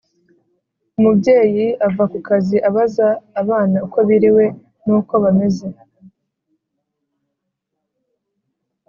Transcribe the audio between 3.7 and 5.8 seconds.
uko biriwe n’uko bameze